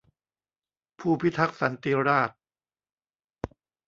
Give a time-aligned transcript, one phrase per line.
[0.99, 2.37] ผู้พิทักษ์สันติราษฎร์